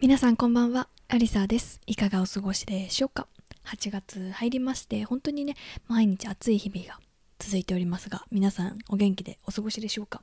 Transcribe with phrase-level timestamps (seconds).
[0.00, 0.88] 皆さんこんばんは。
[1.08, 1.78] アリサです。
[1.86, 3.26] いかがお過ごしでしょうか
[3.66, 5.56] ？8月入りまして本当にね
[5.88, 6.98] 毎日暑い日々が
[7.38, 10.22] 続いておりますが皆さんお元気でお過ごしでしょうか？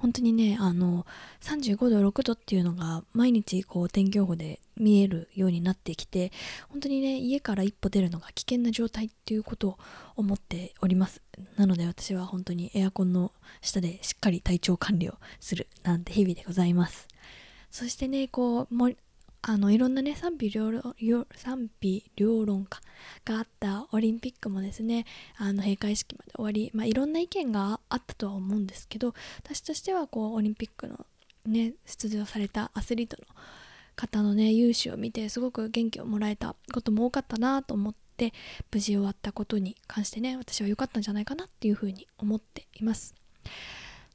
[0.00, 1.06] 本当にねあの
[1.42, 6.32] 35度6度っていうのが毎日こう天気予報で見えるようになってきて
[6.68, 9.78] 本当にね家から一歩出るのが危険な状態っていうことを
[10.16, 11.22] 思っております。
[11.56, 17.06] なので私は本当にエアコンの下でしっかり体調管理をするなんて日々でございます。
[17.74, 18.92] そしてねこうも
[19.42, 20.94] あのいろんなね賛否両論
[21.34, 22.80] 賛否両論か
[23.24, 31.04] があったオリンピックもですねあの閉会式まで終わり、まあ、いろんな意見があったとは思うんですけど私としてはこうオリンピックの
[31.46, 33.26] ね出場されたアスリートの
[33.96, 38.32] 方のね勇姿を見てすごく元気をもらえたことも多かったなと思って
[38.70, 43.16] 無事終わったことに関してね私は良かったんじゃないかなっていうふうに思っています。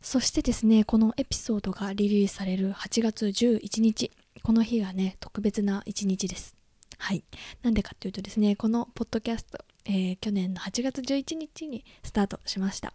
[0.02, 4.12] そしてですねこのエピソードがリリースされる8月11日。
[4.42, 6.56] この日がね特別な一日です。
[6.98, 7.24] はい。
[7.62, 12.94] なんでかっていうとですねこのポッドキャスト、えー、去年の8月11日にスタートしました。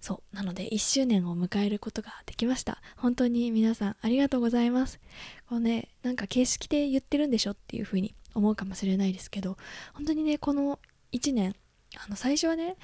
[0.00, 0.36] そう。
[0.36, 2.80] なので1周年を迎えることができました。
[2.96, 5.00] 本当に皆さんありがとうございます。
[5.48, 9.56] こうねなんか形式で言ってるんでしょっていう風に思うかもしれないですけど
[9.94, 10.78] 本当にねこの
[11.12, 11.54] 1年
[11.96, 12.76] あの最初はね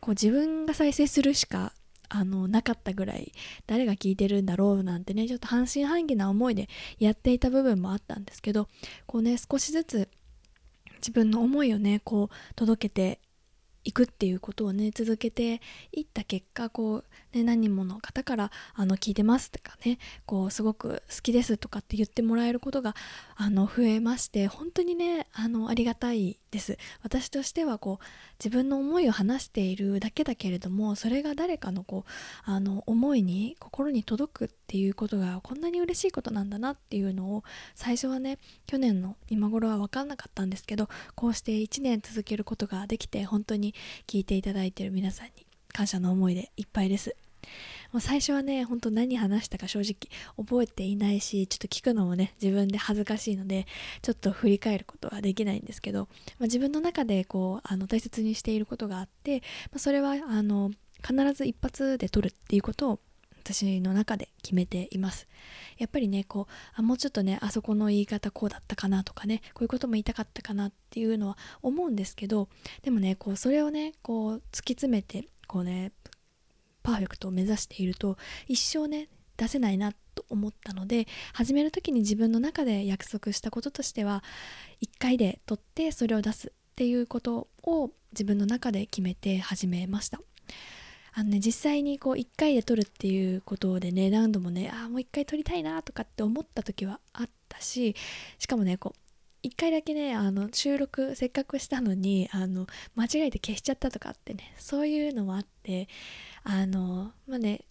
[0.00, 1.72] こう自分が再生するしか
[2.08, 3.32] あのなかったぐらい
[3.66, 8.68] 誰が聞いてるんだろうなんてねちょっと半信半疑な思いでやっていた部分もあったんですけど
[9.06, 10.08] こうね少しずつ
[10.96, 13.20] 自分の思いをねこう届けて
[13.86, 15.60] いくっていうことをね続けて
[15.92, 22.96] いった結果こう、ね、何人もの方からあの聞いてますとかねこうすごく好きですとかって言ってもらえることが
[23.36, 26.78] あの増えまして本当にねあのありがたいです。
[27.02, 28.04] 私としてはこう
[28.42, 37.44] 自分の思いを話しているだけだけれどもそれが誰かのこうあの思いに心に届くっていうことがこんなに嬉しいことなんだなっていうのを
[37.74, 43.74] 最初はね去年の今頃は分かんなかったんですけどこうして1年続けることができて本当に
[44.06, 47.16] 聞いていただいてる皆さんに感謝の思いでいっぱいです。
[47.92, 53.66] もう最初はねほんと何話したか正直覚えていないしちょっと聞くのもね自分で恥ずかしいので
[54.02, 56.08] ちょっと振り返ることはできないんですけど、
[56.38, 59.40] まあ、自分の中でこうあの大切にしていることがあって、
[59.70, 60.70] まあ、それはあの
[61.06, 63.00] 必ず一発で取るっていうことを
[63.46, 65.28] 私の中で決めています。
[65.78, 72.48] やっぱりねこうあもうちょっとねあそこの言い方こうだったかなとかねこういうことも言いたかったかなっていうのは思うんですけど
[72.82, 75.92] でもねこうそれをねこう突き詰めてこうね
[76.86, 78.16] パーフェクトを目指していると
[78.46, 84.22] 一生ね出せないなと思ったので始める時に自分の中で約束したこととしては
[84.82, 90.20] 1回で取ってそれを出すっていうことを自分の中で決めて始めました。
[91.12, 97.96] あのね実際にこう1回で撮るっていうことでね何度もねああもう1回撮りたいなとかって思った時はあったし
[98.38, 99.06] しかもねこう
[99.46, 105.88] 1回だけねあの収録せっかくしたのにあの間違えて消しちゃったとかってねそういうのもあって
[106.48, 107.62] あのまあね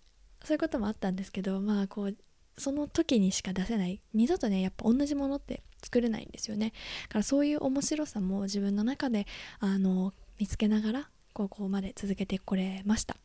[0.43, 2.15] そういうこともあったんですけどまあこう
[2.57, 6.73] その時にしか出せない二度とねやっぱ同じものって作れないんですよね。
[7.03, 9.27] だからそういう面白さも自分の中で
[9.59, 13.15] あの見つけながら高校まで続けてこれました。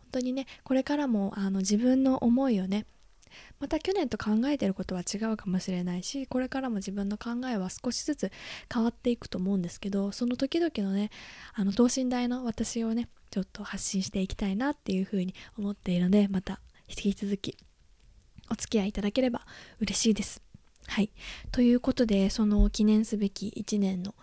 [0.00, 2.86] 本当にねこれからもあの自分の思いをね
[3.60, 8.32] また去年と考えてることは違うかもしれないしこれからも自分の考えは少しずつ
[8.72, 11.10] 変わっていくと思うんですけどその時々のね
[11.54, 17.56] あの等身大の私をねちょっと発信していきたいなっていうふうに思っているのでまた引き続き
[18.50, 19.42] お付き合いいただければ
[19.80, 20.42] 嬉しいです。
[20.88, 21.10] はい。
[21.52, 24.14] ということで、その記念すべき1年の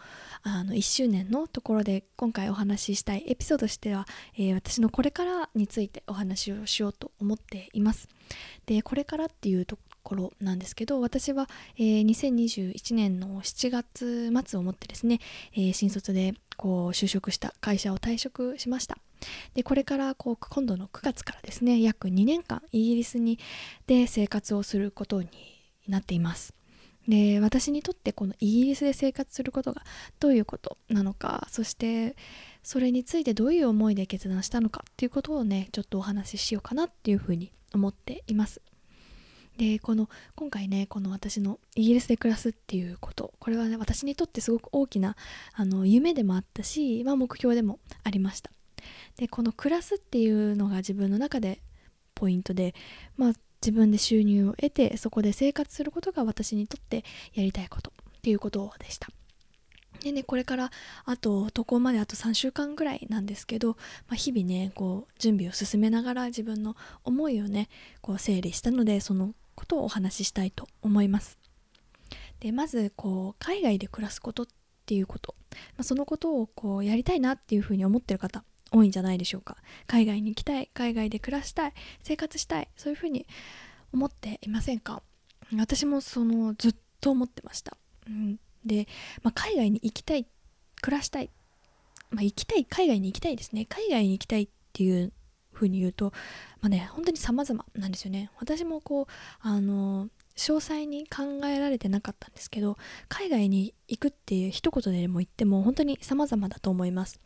[0.48, 4.06] あの1周年のところで今回お話ししたいエピソードとしては、
[4.38, 8.08] えー、私のこれからについてお話をしようと思っています。
[8.68, 15.20] でこれからっていうところなんですけど私は、えー、2021年の7月末をもってですね、
[15.54, 19.00] えー、新卒でこう就職した会社を退職しました。
[19.56, 23.40] でこれからこう今度の9月からですね約2年間イギリスに
[23.88, 25.30] で生活をすることに
[25.88, 26.55] なっています。
[27.08, 29.84] で私にとってこのイギリスで生活することが
[30.20, 32.16] どういうことなのかそして
[32.64, 38.62] それについてどういう思いで決断したのかっていうことをねちょっとお話ししようかなっていうふうに思っています。
[39.58, 45.16] でこの今回ねこの私のイギリスで暮らすっていうことこれはね私にとってすごく大きな
[45.54, 48.52] あの夢でもあったし、まあ、目標でもありました。
[49.18, 51.62] でこの暮らすっていうのが自分の中で
[52.16, 52.74] ポイントで、
[53.18, 53.34] まあ、
[53.66, 57.04] 自分で収入を得てそこで生活することが私にとって
[57.34, 59.08] やりたいことっていうことでした。
[60.04, 60.72] でねこれから
[61.06, 63.70] あと渡航まであと3週間ぐらいなんですけど、
[64.08, 67.70] まあ、日々ねこう準備を進めながら自分の思いをね
[68.02, 71.40] こう整理したのでそのことをお話ししたいと思います。
[72.42, 74.48] でまずこう海外で暮らすことっ
[74.86, 79.58] ていうこと、まあ、そのことをこうやりたいなっていうふうに思ってる方多いんじゃないでしょうか。
[79.88, 81.74] 海外に行きたい海外で暮らしたい
[82.04, 83.26] 生活したいそういうふうに
[83.94, 85.02] 思っていませんか？
[85.58, 87.78] 私もそのずっと思ってました、
[88.08, 88.88] うん、で、
[89.22, 90.26] まあ、海外に行きたい
[90.82, 91.30] 暮らしたい、
[92.10, 93.66] まあ、行きたい海外に行きたいですね。
[93.66, 95.14] 海外に行きたいっていう
[95.54, 96.12] ふうに言うと
[96.62, 98.32] まあね本当に様々なんですよね。
[98.40, 99.06] 私もこう
[99.40, 102.78] あの詳細に考えられてなかったんですけど
[103.08, 107.22] 海外に行くっていう一言でも言っても本当に様々だと思います、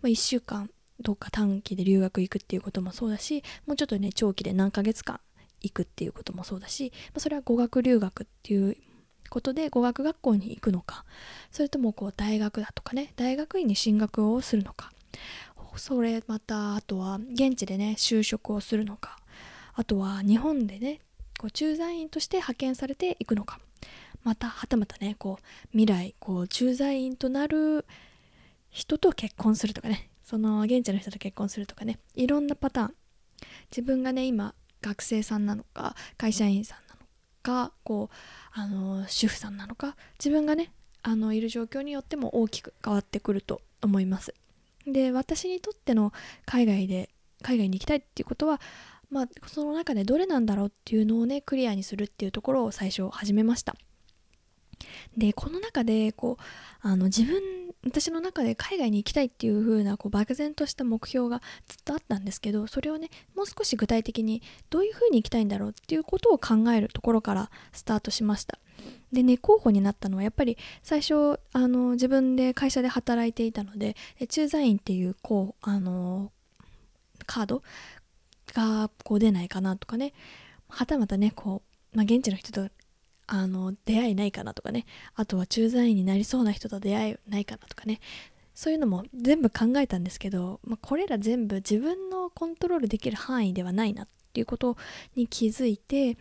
[0.00, 0.70] まあ、1週間
[1.00, 5.20] どっか短期で留学行くっていうこともそうだしもうちょっとね長期で何ヶ月間
[5.60, 8.76] 行くっていうこともそうだし、まあ、それは語学留学っていう
[9.30, 11.04] ことで語学学校に行くのか
[11.50, 14.92] それともこう大学だとかね大学院に進学をするのか
[15.76, 19.18] それまたあとは現地でね就職をするのか
[19.74, 21.00] あとは日本でね
[21.38, 23.58] こう駐在員として派遣されていくのか
[24.22, 27.84] またはたまたねこう未来こう駐在員となる
[28.70, 32.94] 人と結婚するとかねその現地の人と結婚するとかねいろんなパターン。
[33.70, 37.00] 自分がね今学生さんなのか会社員さんなの
[37.42, 40.72] かこうあの主婦さんなのか自分がね
[41.02, 44.34] あのいる状況によっても大きく変わってくると思います。
[44.86, 46.12] で私にとっての
[46.46, 47.10] 海外で
[47.42, 48.60] 海外に行きたいっていうことは
[49.10, 53.76] まあその中でどれなんだろうっていうのをねクリアにするっていうところを最初始めました。
[55.16, 57.42] でこの中でこうあの自分
[57.84, 68.58] 私の中で海外に行きたいっていう風なこう漠然とした目標がずっとあったんですけどそれをねもう少し具体的にどういう風に行きたいんだろうっていうことを考えるところからスタートしました。
[69.12, 73.96] でね候補になったのはやっぱり最初あの自分で会社で働いていたので
[74.28, 76.32] 駐在員っていうこうあの
[77.26, 77.62] カード
[78.52, 80.12] がこう出ないかなとかね
[80.68, 81.62] はたまたねこ
[81.94, 82.68] う、まあ、現地の人と
[83.26, 84.86] あの出会いないかなとかね。
[85.14, 88.00] あとは駐在員になりそうな人と出会いないかなとかね。
[88.54, 94.76] そういうのも全部考えたんですけど、まあ、これら全部自分のコントロールできる範囲ではないなっていうこと
[95.16, 96.16] に気づいて、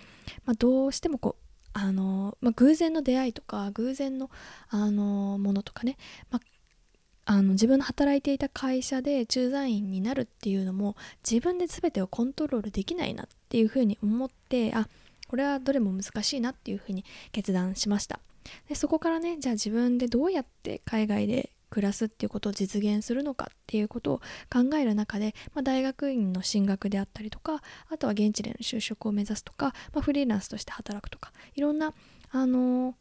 [0.45, 4.31] まあ、どうしてもこうあの、まあ、偶然の出会いとか偶然の
[4.69, 5.97] あのものとかね、
[6.31, 6.39] ま
[7.25, 10.97] あの自分の働いていた会社で駐在員になるっていうのも
[11.29, 14.89] 自分で全てをコントロールできないなっていうふうに思ってあ
[15.33, 18.19] これはどれも難しいなっていうふうに決断しました。
[18.69, 31.95] でそこからねじゃあ自分でどうやって海外で暮らすっていうことを実現するのかっていうことを考える中で、まあ、大学院の進学であったりとかあとは現地での就職を目指すとか、まあ、フリーランスとして働くとかいろんな
[32.29, 32.93] あのー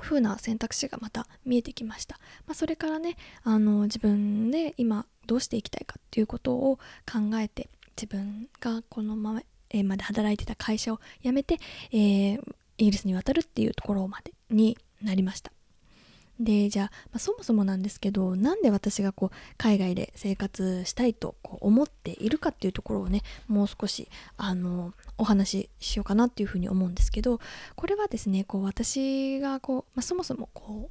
[0.00, 6.78] 風な選択肢がまた見えてきました、まあ、それからねあの自分で今どうしていきたいかっていうことを
[7.10, 11.58] 考えて自分がこのままえー、まで働いてた会社を辞めて、
[11.92, 15.52] えー、イギリスに渡るっていうところまでになりました。
[16.40, 27.40] でじゃあ、まあ、そもそもなんですけどなんで私がこう海外で生活したいとこう思っているかっていうところをねもう少しあのお話ししようかなっていうふうに思うんですけど
[27.74, 30.90] これはですねこう私がこう、まあ、そもそもこ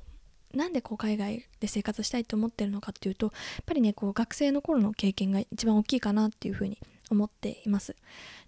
[0.54, 3.32] うなんでこう海外で生活したいと思ってるのかっていうとや
[3.62, 6.78] っぱりねこう学生の頃の経験が一番大きいかなっていうふうに
[7.10, 7.96] 思っています。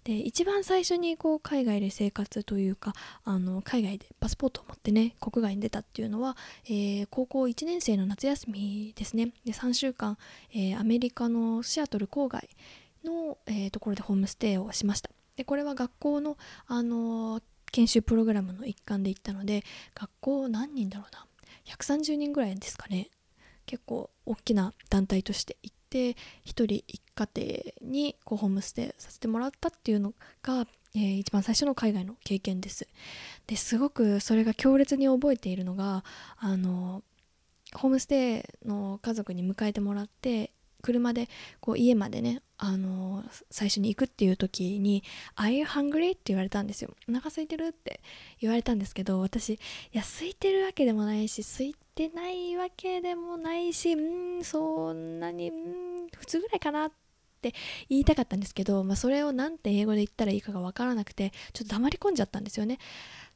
[0.04, 9.32] で一番最初にこう海外で生活というかあの海外でパスポートを持ってね国外に出たっていうのは、えー、高校1年生の夏休みですね。
[9.44, 10.16] で3週間、
[10.52, 12.48] えー、アメリカのシアトル郊外
[13.04, 15.10] の、えー、ところでホームステイをしました。
[15.36, 16.36] でこれは学校の、
[16.66, 17.40] あの
[17.72, 19.64] 研修プログラムの一環で行ったので
[19.94, 21.26] 学校何人だろうな
[21.66, 23.10] ？130人ぐらいですかね。
[23.66, 32.86] 結構大きな団体として行っで一人一家庭にこうホームステイさせてもらったっていうのが、えー、一番最初の海外の経験です。
[33.46, 36.04] ですごくそれが強烈に覚えているのが
[36.38, 37.02] あの
[37.74, 40.49] ホームステイの家族に迎えてもらって
[40.80, 41.28] 車で
[41.60, 45.02] こう家までねあの最初に行くっていう時に
[45.36, 48.00] 「Are you hungry?」って言われたんですよ「お腹空いてる?」って
[48.40, 49.58] 言われたんですけど私い
[49.92, 56.92] や空いてるわけでもないし空いてないわけでもないしうんそんなにうん普通ぐらいかなっ
[57.40, 57.54] って
[57.88, 62.78] 言いたかったんですけど、まあ、それを何て英語で言ったらいいかが分からなくてちょっと黙り込んじゃったんですよね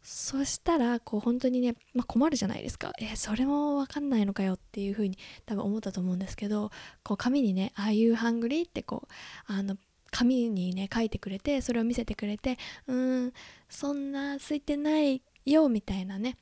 [0.07, 2.93] そしたらこう本当にね、まあ、困るじゃないですか。
[3.01, 6.71] えそれも分かんないのかよっていうふうに多分思ったと思うんですけど
[7.03, 9.79] こう紙にね「Are you hungry?」ってこうあの
[10.11, 13.33] 紙にね書いてくれてそれを見せてくれてうん
[13.71, 16.37] そんな空いてないよみたいなね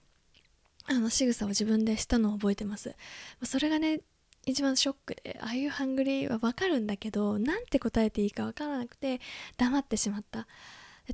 [0.86, 2.96] あの仕草を自分でしたのを覚えてます。
[3.44, 4.00] それがね
[4.44, 9.20] 一番ショックでああいうハングリーは分かるんだけどなんて答えていいか分からなくて
[9.56, 10.48] 黙ってしまった。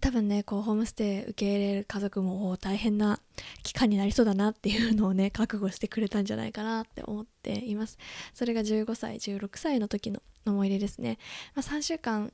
[0.01, 3.21] 多分ねこうホームステイ受け入れる家族も大変な
[3.63, 7.99] 期間になりそうだなっていうのをね覚悟してくれたんじゃないかなって思っています。
[8.35, 11.19] それが15歳16歳の時の思い出ですね、
[11.55, 12.33] まあ、3週間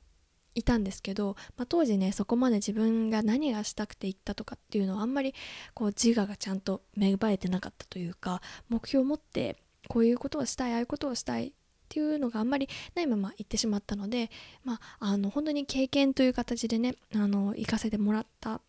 [0.55, 5.35] いたんですけど、まあ、当時ねそこまで自分が何がしたくて行ったとかっていうのはあんまり
[5.73, 9.57] こう自我がちゃんと芽生えてなかったというか目標を持って
[9.89, 11.53] こういうことをしたいああいうことをしたい
[11.85, 14.31] っていうのがあんまりないまま行ってしまったので、
[14.63, 18.61] まあ、あの本当に経験という形でねあの行かせてもらったっ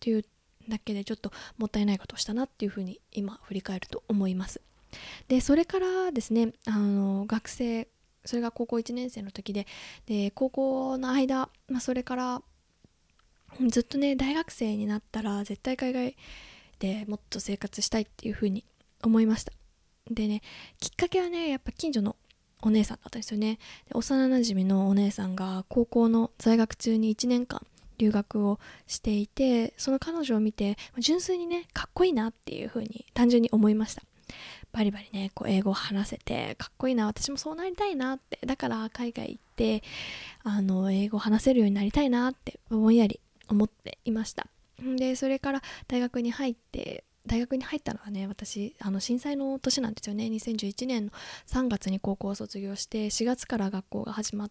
[0.00, 0.24] ていう
[0.68, 4.60] だけでちょっともったいないことをしたなっていうふうに今振り返ると思います。
[5.28, 7.88] でそれからですねあの学生
[8.24, 9.66] それが高校1年生の時で
[10.06, 12.42] で高校の間、まあ、それから
[13.68, 16.16] ずっとね大学生になったら絶対海外
[16.78, 18.64] でもっと生活したいっていうふうに
[19.02, 19.52] 思いました
[20.10, 20.42] でね
[20.80, 22.16] きっかけはねやっぱ近所の
[22.64, 23.58] お姉さんだったんですよね。
[23.88, 27.60] で幼なじみのお姉さんが高校の在学中に1年間
[27.98, 34.02] 留学をしていてその彼女を見て純粋にねかっこいいなっていうふうに単純に思いました。
[34.72, 39.82] バリバリねこう英語を話せてかっこいいな私もそうなりたいなってだから海外行って
[40.42, 44.46] あの英語を話せるようになりたいなってぼんやり思っていました。
[44.96, 50.24] でそれから大学に入って大学に入ったのはね私あの震災の年なんですよね。
[50.26, 51.12] 2011年の
[51.46, 54.50] 3月に高校を卒業して4月から学校が始ま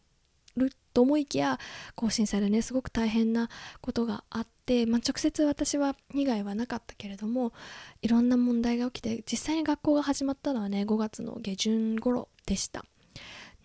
[0.56, 1.60] ると思いきや
[1.96, 3.50] 更新されねすごく大変な
[3.82, 7.54] ことがあって、まあ、直接私は被害はなかったけれども
[8.02, 12.86] いろんな問題が起きて実際に学校が始まったのはね5月の下旬頃でした。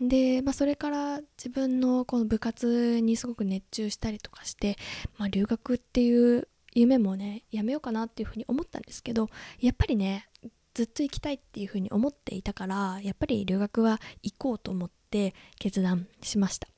[0.00, 4.76] で、まあ、それから自分のこの部活にすごく熱中したりとかして、
[5.16, 6.46] まあ、留学っていう
[6.80, 9.28] 夢もねやめようかなっていうふうに思ったんですけど
[9.60, 10.28] やっぱりね
[10.74, 16.68] ずっと行きたいっていうふうに思っていたからやっぱり留学は行こうと思って決断しました。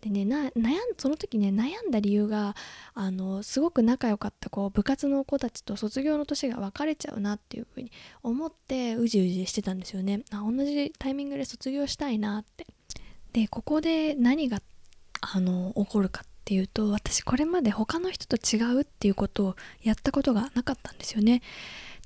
[0.00, 0.50] でね悩ん
[0.98, 2.54] その時ね悩んだ理由が
[2.94, 10.22] あのすごく仲良かったこう部活の子たちと卒業の年が分かれちゃうなっていうふうに思ってうじうじしてたんですよね。
[10.30, 12.66] あ同じタイミングで卒業したいなって。
[13.32, 14.60] でここで何が
[15.20, 21.40] あの起こるかっっていうと私これまで他の人と違うっていうことをやったことがなかったんですよね。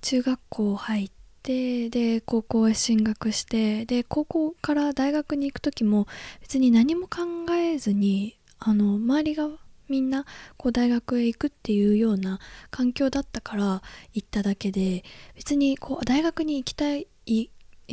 [0.02, 1.10] 中学校入っ
[1.42, 6.08] でで高校へ進学してで高校から大学に行く時も
[6.40, 7.20] 別に何も考
[7.52, 9.48] えずにあの周りが
[9.88, 10.24] みんな
[10.56, 12.40] こう大学へ行くっていうような
[12.72, 15.04] 環境だったから行っただけで
[15.36, 17.06] 別にこう大学に行きたい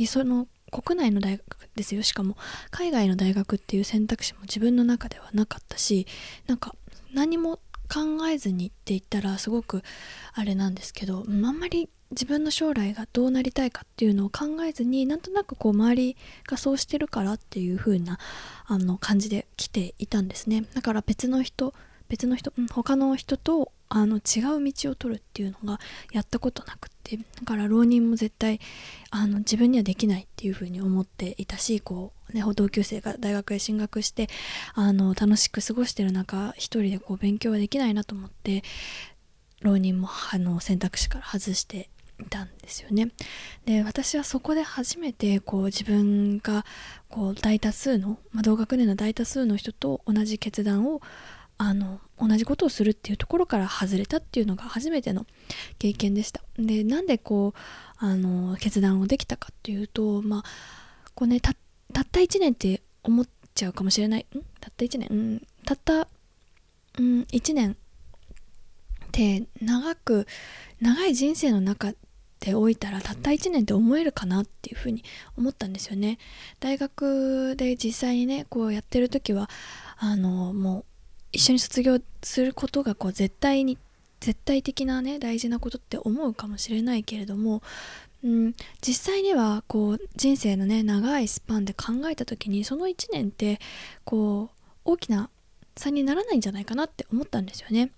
[0.08, 2.02] その国内の大学ですよ。
[2.02, 2.36] しかも
[2.70, 6.06] 海外の大学っていう選択肢も自分の中ではなかったし
[6.46, 6.74] なんか
[7.12, 9.82] 何も考えずにって言ったらすごく
[10.32, 16.16] あれなんですけどあんまり自分の将来がどうなりたいかっていうのを考えずになんとなくこう周り
[16.46, 18.18] がそうしてるからっていう風な
[18.66, 20.64] あな感じで来ていたんですね。
[20.74, 21.74] だから別の人
[22.08, 25.80] 別の人、他の人とあの違う道を取るっていうのが
[26.12, 28.58] やったことなくってだから浪人も絶対
[29.10, 34.28] あの自分にはできないっていう風に思っていたしこう、ね、同級生が大学へ進学して
[34.74, 38.64] あの楽しく過ごしてる中一人でこう勉強はできないなと思って
[39.60, 41.88] 浪人もあの選択肢から外して
[42.20, 43.10] いたんですよね。
[43.64, 46.64] で私はそこで初めてこう自分が
[47.08, 51.00] こう大多数の、まあ、同学年の大多数の人と同じ決断を
[51.56, 55.26] あの同じことをするっていうところから外れたっていうのが初めての
[55.78, 56.42] 経験でした。
[56.58, 60.42] でなんでこうあの決断をできたかっていうとまあ
[61.14, 61.56] こうねたっ
[61.92, 64.26] た1年って思っちゃうかもしれない。
[64.36, 64.40] ん？
[64.60, 65.08] たった1年？
[65.10, 65.46] うん。
[65.64, 66.08] たった、
[66.98, 67.72] うん、1年。
[67.72, 67.76] っ
[69.12, 70.26] て長く
[70.80, 71.92] 長い人生の中
[72.40, 75.04] でおいたらたった1年って思えるかなっていうふうに
[75.36, 76.18] 思ったんですよね。
[76.58, 79.48] 大学で実際にねこうやってる時は
[79.96, 80.84] あのもう
[81.34, 83.76] 一緒に卒業することがこう絶対に
[84.20, 87.60] 絶対的なね大事なことって思うかもしれないけれども、
[88.22, 93.60] うん、実際にはこう人生のね長いスパンで考えた時にその1年って
[94.04, 95.28] こう大きな
[95.76, 97.90] 差にならないんじゃないかなって思ったんですよね。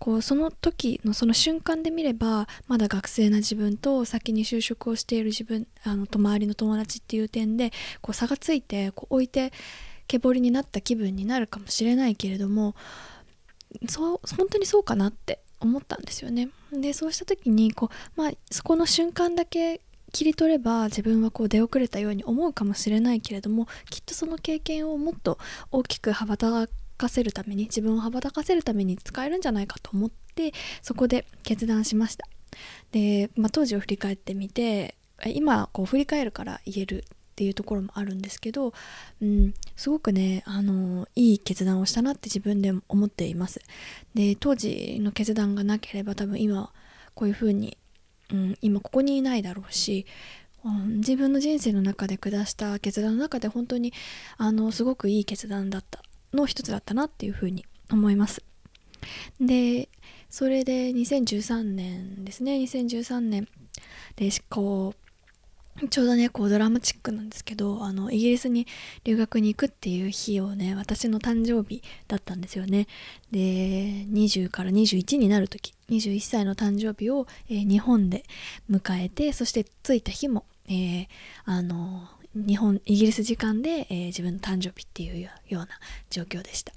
[0.00, 7.70] こうその時のその瞬間で見ればまだ学生な自分と先に就職をしている自分あの周りの友達っていう点で
[8.00, 9.52] こう差がついてこう置いて
[10.10, 12.74] けぼりになった気分になるかもしれないけれども
[13.88, 16.48] そう本当にそうかなって思ったんですよね。
[16.72, 25.38] でそうした時にこう、まあ、そこの瞬間だけ切り取れば自分はこう出遅れたように思うかもしれないけれどもきっとその経験をもっと
[25.70, 30.52] 大きく羽ばたかせるために自分を羽ばたかせるために使えるんじゃないかと思って
[30.82, 32.26] そこで決断しました
[32.90, 37.04] で、まあ、当時を振り返ってみて今こう振り返るから言える
[37.40, 38.74] っていうところもあるんですけど、
[39.22, 43.62] うん、すごくねあのいい決断をしたなって自分でも思っています。
[44.14, 46.70] で当時の決断がなければ多分今
[47.14, 47.78] こういう風に、
[48.30, 50.04] うん、今ここにいないだろうし、
[50.66, 53.94] うん、自分の人生の中で下した決断の中で本当に
[54.36, 56.02] あのすごくいい決断だった
[56.34, 58.44] の一つだったなっていう風に思います。
[59.40, 59.88] で
[60.28, 62.56] それで2013年ですね。
[62.56, 63.48] 2013年
[64.16, 65.09] でこう
[65.88, 68.66] ちょうどねこうドラマチックなんですけどあのイギリスに
[69.04, 72.86] 留学に行くっていう日をね私の誕生日だったんですよね。
[73.30, 78.24] で20から21になる時21歳の誕生日を、えー、日本で
[78.70, 81.06] 迎えてそして着いた日も、えー、
[81.44, 85.68] あの日本イギリス時間で、えー、自分の誕生日っていうような
[86.10, 86.72] 状況でした。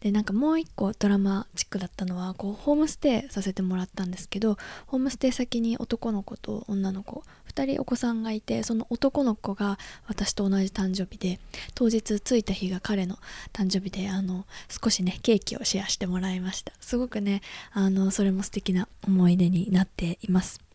[0.00, 4.56] でなんかもう一個ドラマチックだったのはこうホームステイさせてもらったんですけど
[4.86, 7.22] ホームステイ先に男の子と女の子
[7.54, 11.40] 2人お子さんがいてその男の子が私と同じ誕生日で
[11.74, 13.16] 当日着いた日が彼の
[13.52, 16.72] 誕生日であの少しねケーキをシェアしてもらいました。
[16.80, 17.40] すごくね
[17.72, 20.65] あのそれも素敵な思い出になっています。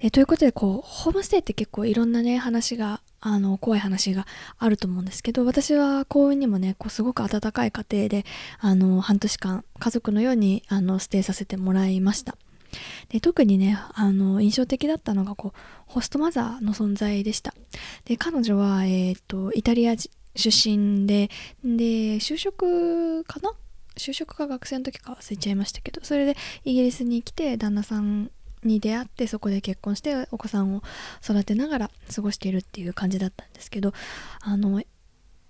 [0.00, 4.26] えということでこうホームステイって結構いろんなね話があの怖い話が
[4.58, 8.24] あると思うんですけど私は幸運にもねこうすごく温かい家庭で
[8.60, 12.36] あの半年間家族のようにあのステイさせてもらいました。
[13.08, 17.54] で特にねあの印象的だったのがこうホストマザーの存在でした。
[18.04, 21.28] で彼女は、えーと、イタリア出身で
[21.64, 23.50] で就職かな？
[23.96, 28.30] 就職か学生の時か忘れちゃいましたけどそれでイギリスに来て旦那さん
[28.64, 30.82] に出会ってそこで結婚してお子さんを
[31.22, 33.92] 育てながら過ごしているっていう感じだったんですけど
[34.40, 34.82] あの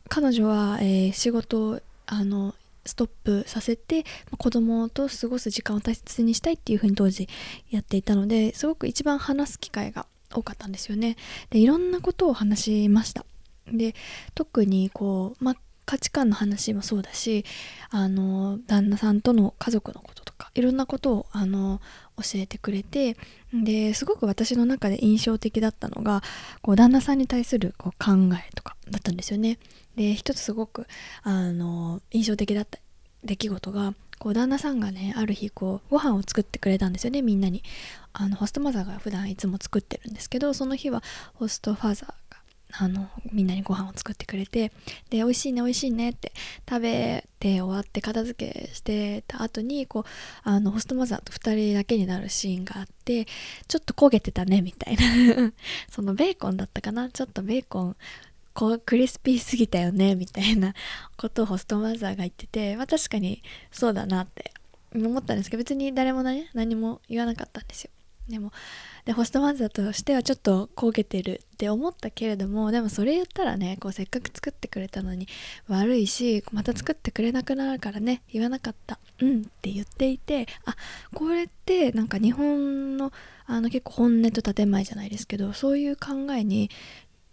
[0.09, 2.55] 彼女は、えー、仕事をあの
[2.87, 4.05] ストップさせて
[4.39, 7.29] 子供と過ごす時間を大切にしたいっていうふうに当時
[7.71, 11.17] やっていたのですごく一番話す機会が多かったんですよね。
[11.51, 13.25] でいろんなことを話しました。
[13.71, 13.95] で
[14.35, 17.47] 特にこう、ま価値観の話もそうだし
[17.89, 21.81] あの旦那さんとの家族のこととかいろんなことをあの
[22.19, 23.17] 教えてくれて
[23.53, 26.23] ですごく私の中で印象的だったのが
[26.63, 29.59] こう旦那さんに対するこう考えとかだったんですよね。
[29.97, 30.87] で一つすごく
[31.23, 32.79] あの印象的だった
[33.25, 37.63] 出来事がこう旦那さんがねある日こうご飯を作ってくれたんですよねみんなに
[38.13, 41.03] あのホストマザーが普段いつも作ってるんですけどその日は
[41.35, 42.28] ホストファザー
[42.73, 44.71] あのみんなにご飯を作ってくれて
[45.11, 46.33] で美味しいね美味しいねって
[46.69, 50.05] 食べて終わって片付けしてた後にこう
[50.43, 53.27] あのホストマザーと2人だけになるシーンがあって
[53.69, 55.53] ちょっと焦げてたねみたいな。
[55.91, 57.09] そのベーコンだったかな？
[57.11, 57.97] ちょっとベーコン
[58.53, 60.75] こうクリスピーすぎたよねみたいな
[61.17, 64.53] ことをホストマザーが言ってて、まあ、確かにそうだなって
[64.95, 67.91] 思ったんですけど別に誰もね何も言わなかったんですよ。
[68.29, 68.53] でも
[69.05, 75.27] でホストマザーとしてはちょっと焦げてるって思ったけれどもでもそれ言ったらねこうせっかく作ってくれたのに
[75.67, 78.99] 悪いしまた作ってくれなくなるからね言わなかった。
[79.21, 80.77] うんって言っていてあ
[81.15, 83.13] これってなんか日本の
[83.47, 86.71] あの結構本音と建前じゃないですけどそういう考えに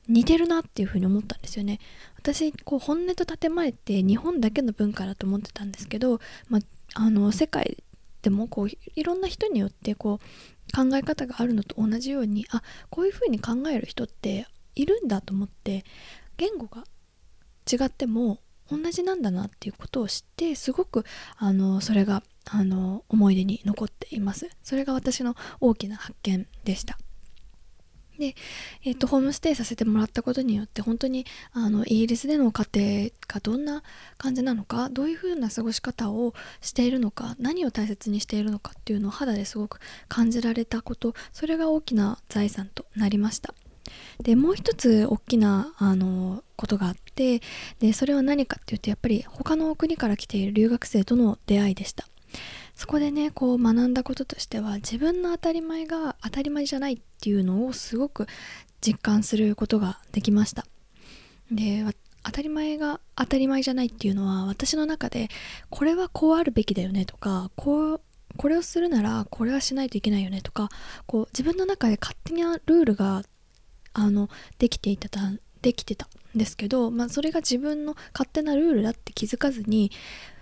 [0.08, 1.80] 似てるなっていうふうに思ったんですよね。
[2.18, 6.62] 私こう本音と建前って日本だけの文化だと思ってたんですけど、まあ、
[6.94, 7.84] あの世界
[8.22, 10.26] でもこういろんな人によってこう
[10.74, 15.84] 考え方があるのと同じようにあこういうふうに考える人っているんだと思って
[16.38, 16.84] 言語が
[17.72, 21.06] 違っても同じなんだなっていうことを知ってすごく
[21.38, 24.50] あのそれがあの思い出に残っています。
[24.64, 26.98] それが私の大きな発見でした。
[28.20, 28.36] で、
[28.84, 33.84] えーと、ホームステイさせてもらったことによって本当にあのイギリスでの家庭がどんな
[34.18, 43.54] 感じなのかどういうふうな過ごし方をしているのか何を大切にしているのかっていうのを肌ですごく感じられたことそれが大きな財産となりました。
[44.22, 47.42] でもう一つ大きなあのことがあって
[47.80, 52.08] でそれは何かっていうとやっぱり他の国から来ている留学生との出会いでした。
[52.76, 58.28] そこでねこう学んだこととしては自分の当たり前が当たり前じゃないっていうのをすごく
[58.82, 60.66] 実感することができました。
[61.52, 61.86] で
[62.24, 65.30] 当たり前が当たり前じゃないっていうのは私の中で
[65.70, 68.02] これはこうあるべきだよねとかこう
[68.38, 70.70] これをするならこれはしないといけないよねとか
[71.06, 73.22] こう自分の中で勝手なルールが
[73.94, 75.10] あのできていた
[75.62, 79.92] できてたんですけど、まあ、それが自分の勝手なルールだって気づかずに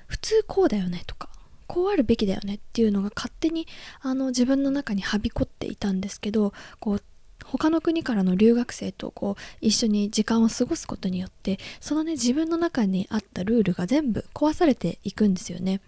[0.08, 1.30] 普通こうだよねとか
[1.68, 3.68] こうあるべきだよねっていうのが勝手に
[4.02, 7.04] あの自分の中にはびこっていたんですけどこう
[7.46, 15.82] 他の国からの留学生とこう一緒に時間を過ごすことによってそのね自分の中にあったルールが全部壊されていくんですよね。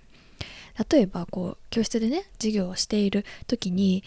[0.89, 4.03] 例えばこう教室でね授業をしている時に、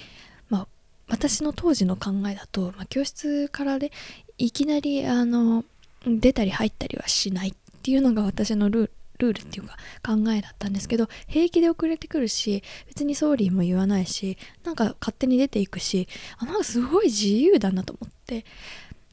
[0.50, 0.66] まあ、
[1.08, 3.90] 私の当時の考えだと、まあ、教室からね
[4.36, 5.64] いきなりあの
[6.06, 18.44] 出たり入ったりはしないっていうのが私のルルールっていうか考えだったんですけど平気で遅れてくるし別にソーリーも言わないしなんか勝手に出ていくしあなんかすごい自由だなと思って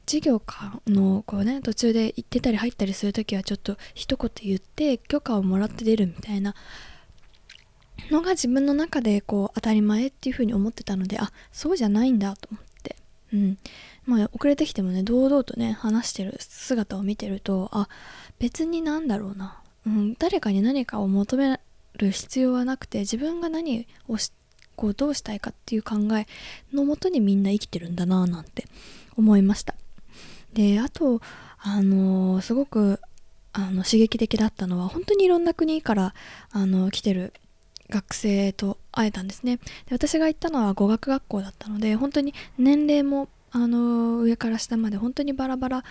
[0.05, 6.53] 授業かのこうね途中で行ってたり入ったりする時はちょっと一言言って許可をもらって出るみたいな
[8.11, 12.95] のが自分の中でこう当たり前っていう風に思ってたのであそうじゃないんだと思って
[13.33, 13.57] うん。
[14.05, 17.89] まあ遅れてきてもね堂々とね話してる姿を見てるとあ
[18.37, 19.61] 別になんだろうな。
[19.85, 21.59] うん、誰かに何かを求め
[21.97, 24.31] る必要はなくて自分が何をし
[24.75, 26.27] こうどうしたいかっていう考え
[26.73, 28.65] のもとにみんな生きてるんだななんて
[29.17, 29.75] 思いました。
[30.53, 31.21] であと
[31.59, 32.99] あのー、すごく
[33.53, 36.13] あの刺激的だったのは本当にいろんな国から
[36.51, 37.33] あの来てる
[37.89, 39.57] 学生と会えたんですね。
[39.57, 45.83] で私が行ったのは語学学校だったので本当に年齢もあの上から下まで本当にバラバラ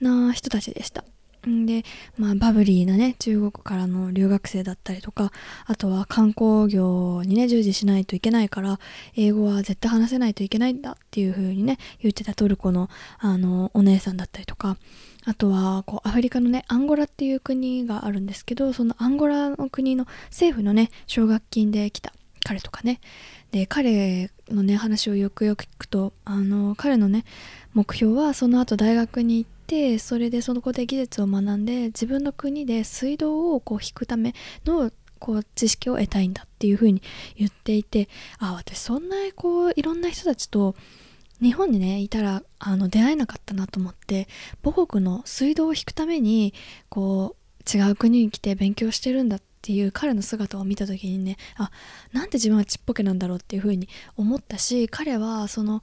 [0.00, 1.04] な人たちでした。
[1.46, 1.84] で、
[2.18, 5.30] まあ、バブリーなね中国からの留学生だったりとか
[5.66, 8.80] あとは観光業にね従事しないといけないから
[9.14, 14.76] 英語は絶対話せないといけないんだっていう風にね言ってたトルコのあのお姉さんだったりとか
[15.24, 22.12] あとはこうアフリカのねアンゴラっていう国があるんですけどそのアンゴラの国の政府のね奨学金で来た
[22.44, 23.00] 彼とかね。
[23.52, 27.24] で彼のね話をよくよく聞くとあの彼のね
[27.74, 29.55] 目標はその後大学に行って
[29.98, 37.02] それでその子で技術を学んで自分の国で水道をこう引くためのこう知識を得たいんだっていうふうに
[37.36, 40.74] 言っていてあ私そんなこういろんな人たちと
[41.42, 44.28] 日本にねいたらあの出会えなかったなと思って
[44.62, 46.54] 母国の水道を引くために
[46.88, 51.70] こう違う国に来て勉強してるんだっていう彼の姿を見た時にねあ
[52.12, 55.82] なんで自分はちっぽけなんだろうっていうふうに思ったし彼はその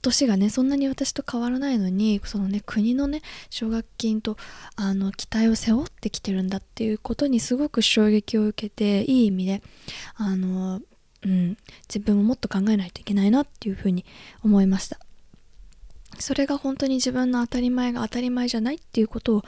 [0.00, 4.36] 年がねそんなに私と変わらないのにそのね国のね奨学金と
[4.76, 9.62] あの期待を背負ってきてるんだっていうことにすごく衝撃を受けていい意味で
[10.16, 10.80] あの、
[11.24, 11.56] うん、
[11.88, 14.04] 自分ももっと考えないといけないなっていうふうに
[14.44, 14.98] 思いました。
[16.18, 19.42] それが本当に自分の当たり前が当たり前じゃないっていうことを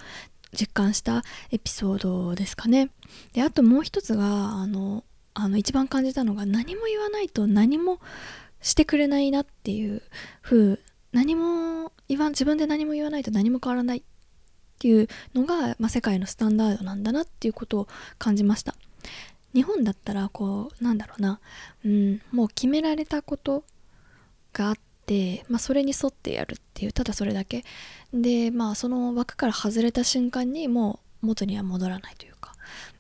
[0.52, 2.90] 実感したエピソードですかね。
[3.32, 8.00] であともう一つがあのあの一番感じたのが何も言わないと何も
[8.60, 10.02] してくれないなっていう
[10.42, 10.78] 風
[11.12, 14.02] 何も言わ自分で何も言わないと何も変わらないっ
[14.78, 18.74] ていうのが、まあ、世界のスタンダードなんだなっていうことを感じました。
[19.54, 21.40] 日本だったらこうなんだろうな、
[21.84, 23.64] うん、もう決められたこと
[24.52, 24.74] があっ
[25.06, 27.64] て、まあ、それに沿ってやるっていうただそれだけ。
[28.12, 32.54] でまあその枠から外れた瞬間にもう元には戻らないというか、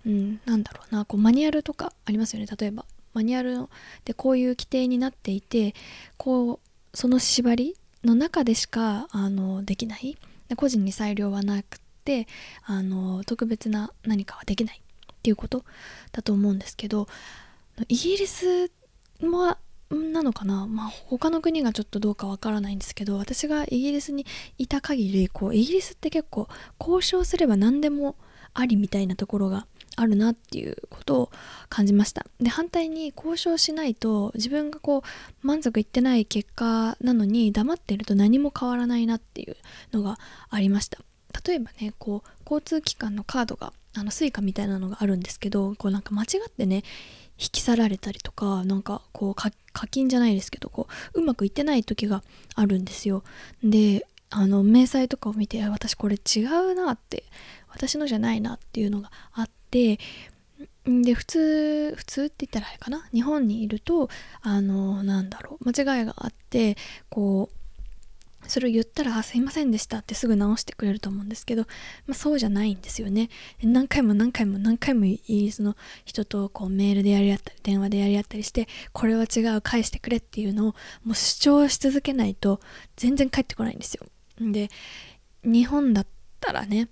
[0.04, 1.04] うん、なんだろうな。
[1.04, 2.46] こうマニュアルとかありますよね。
[2.58, 3.68] 例えばマニュアル
[4.04, 5.74] でこういう規定になっていて
[6.16, 10.16] こうその縛りの中でしかあのできない。
[10.56, 12.26] 個人に裁量はなくて
[12.64, 15.64] あの特別な何かはできないっていうこと
[16.12, 17.06] だと思うんですけど
[17.88, 18.70] イギリス
[19.20, 19.56] も
[19.90, 24.24] なのかな、まあ、他の国がちょっとどうかわからないんですけど私がイギリスに
[24.56, 28.16] いた限りこうイギリスって結構交渉すれば何でも
[28.54, 29.66] ありみたいなところが
[30.00, 31.30] あるなっていうことを
[31.68, 32.26] 感じました。
[32.40, 39.56] で反対に交渉しないと自分がこう満足いってない結果なのに黙ってると何も変わらないなっていう
[39.92, 40.98] のがありました。
[41.46, 46.82] 例えばねこう交通機関のカードがあの suica みたいなのがあるんですけどこうなんか間違ってね
[47.38, 49.50] 引き去られたりとかなんかこう課
[49.86, 52.22] 金じゃないですけどこううまくいってない時が
[52.54, 53.22] あるんですよ。
[53.64, 57.24] であの明細とかを見て私これ違うなって
[57.68, 59.98] 私のじゃないなっていうのがあって
[60.84, 63.08] で普通普通って言ったらあれかな？
[63.12, 64.08] 日本にいると
[64.42, 66.76] あのなんだろう間違いがあって
[67.08, 67.56] こう
[68.48, 71.62] それを言ったら「あすいませんでした」ってすぐ直してくれると思うんですけど、
[72.06, 73.28] まあ、そうじゃないんですよね。
[73.62, 82.60] 何回も何回も何回もイギリスの人とこうメールでやり合ったり電話でやり合ったりしてこれは違う返してくれっていうのをもう主張し続けないと
[82.96, 84.06] 全然返ってこないんですよ。
[84.40, 84.70] で
[85.44, 86.06] 日本だっ
[86.40, 86.88] たらね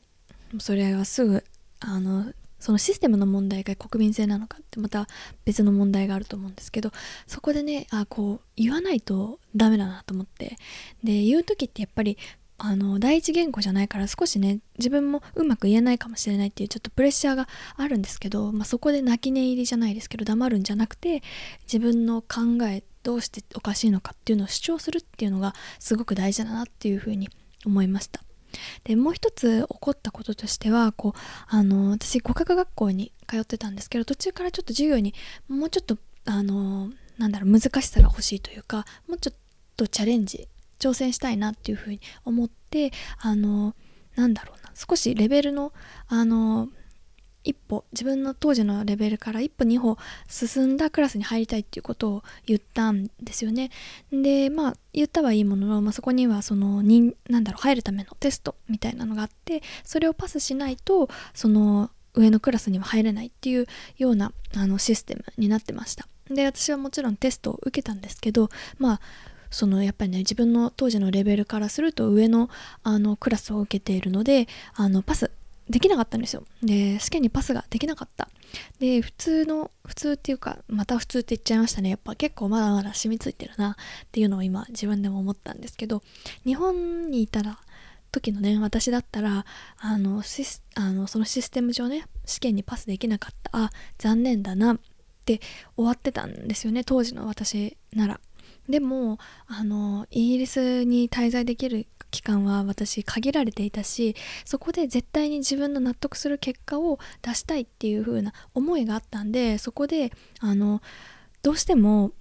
[0.58, 1.42] それはすぐ
[1.80, 5.07] あのそのシステムの問題が国民性なのかってまた
[5.44, 6.90] 別の問題があると思うんですけど
[7.27, 10.57] そこでねあこう言わないとダメだなと思って
[11.03, 12.18] で言う時ってやっぱり
[12.61, 21.23] あの第一言語じゃないから少しね自分もうまく言えないかもしれないっていうちょっとプレッシャーがあるんですけど、まあ、そこで泣き寝入りじゃないですけど黙るんじゃなくて
[21.73, 27.29] 自分の考えどうしておかしいのかっていうのを主張するっていうのがすごく大事だなっていうふうに
[27.64, 28.27] 思いました。
[28.85, 31.18] でもう一つ起こったこととしてはこう
[31.49, 35.14] あの私語学学校に通ってたんですけど途中からちょっと授業に
[35.49, 39.37] もうちょっとあのなんだろう難しさが欲しいというかもうちょっ
[39.77, 43.75] とチャレンジ挑戦したいなっていうふうに思ってあの
[44.14, 45.73] なんだろうな少しレベルの
[46.09, 46.68] あの
[47.44, 49.96] 一歩自分の当時のレベルから一歩二歩
[50.29, 53.70] 進んだクラスに入りたいっていうことを言ったんですよね。
[54.12, 66.09] でまあ言ったはいいものの、まあ、そこにはそのになんだろう入るためのテストみたいなのがあってそれをパスしないとその上のクラスには入れないっていうようなあのシステムになってました。
[66.29, 69.01] で私はもちろんテストを受けたんですけどまあ
[69.51, 72.51] そのやっぱりね自分の当時のレベルからすると上の
[72.83, 75.31] あのクラスを受けているのであのパス
[75.70, 76.44] できなかったんですよ。
[76.62, 78.28] で、試験にパスができなかった。
[78.78, 81.90] で、普通の、普通っていうか、また普通って言っちゃいましたね。
[81.90, 83.74] やっぱ結構まだまだ染みついてるなっ
[84.11, 86.02] ていうのを今自分でも思ったんですけど、
[86.44, 87.59] 日本にいたら、
[88.11, 89.44] 時のね、私だったら、
[89.78, 94.78] あの、シスあのそのシステム上ね、試験にパスできなかった、あ、残念だなっ
[95.26, 95.40] て
[95.76, 98.20] 終わってたんですよね、当時の私なら。
[98.68, 110.81] でも、あの、イギリスに滞在できる期間は私限られていたしそこで絶対に自分の納得する結果を出したいっていう風な思いがあったんでそこであの
[111.42, 112.12] どうしても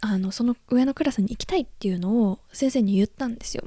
[0.00, 3.64] あのその上のクラスに行きたいっていうのを先生に言ったんですよ。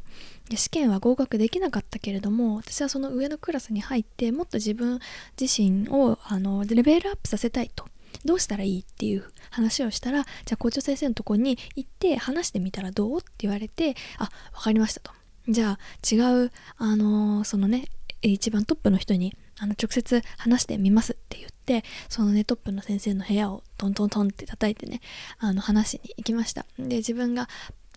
[0.50, 5.00] で試験は合格できなかったけれども私はその上のクラスに入ってもっと自分
[5.40, 7.86] 自身をあのレベルアップさせたいと。
[8.28, 15.12] どうしたらいいっていう話をしたらじゃあ校長先生のとこに行って話してみたらどうって言われてあ分かりましたと。
[15.48, 17.86] じゃあ違うあのー、そのね
[18.22, 25.00] 一番トップの人にあの直接話してみますって言ってそのねトップの先生の部屋をトントントンって叩いてね
[25.40, 26.66] あの話しに行きました。
[26.78, 27.48] で自分が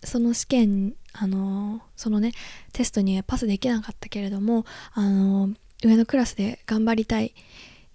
[0.03, 2.31] その試験あの、そのね
[2.73, 5.49] テストにパスできなかったけれどもあの、
[5.83, 7.33] 上のクラスで頑張りたい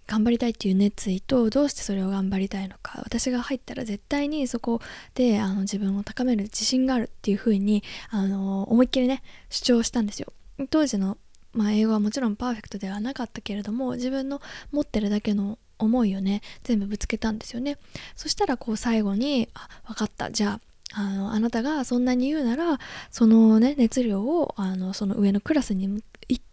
[0.07, 3.01] 頑張りたいっていう熱意とどうしてそれを頑張りたいのか。
[3.05, 4.81] 私が入ったら絶対にそこ
[5.14, 10.33] であの自分を高める自信があるっていう風にあの思いっきりね主張したんですよ。
[10.71, 11.19] 当時の、
[11.53, 14.40] まあ、英語はもちろんパーフェクトではなかったけれども自分の
[14.73, 17.79] 持ってるだけの思いをね全部ぶつけたんですよね。
[18.14, 20.31] そしたらこう最後に「あ分かった。
[20.31, 20.61] じゃあ
[20.92, 22.79] あのあなたがそんなに言うなら
[23.11, 26.03] そのね熱量をあのその上のクラスに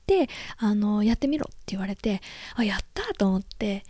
[0.03, 2.21] ってあのやってみろって言われて
[2.55, 3.83] あやったと思って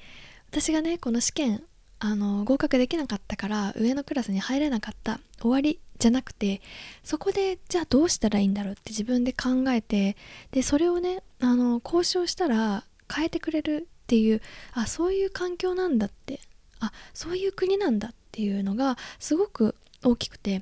[0.51, 1.63] 私がねこの試験
[1.99, 5.19] あの合格できなかったから上のクラスに入れなかった。
[5.43, 6.61] 終わりじゃなくて
[7.03, 10.15] そこでじゃあどうしたらいいんだろうって自分で考えて
[10.51, 14.41] でそれをねあの交渉したら変えてくれるっていう
[14.73, 16.39] あそういう環境なんだって
[16.79, 20.61] あそういう国なんだっていうのがすごく大きくて